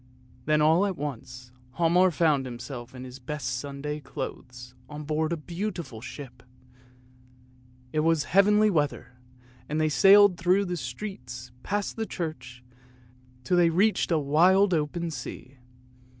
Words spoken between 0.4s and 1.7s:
"Then all at once